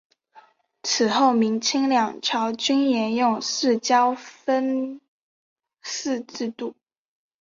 [0.81, 4.99] 此后明清两朝均沿用四郊分
[5.83, 6.73] 祀制度。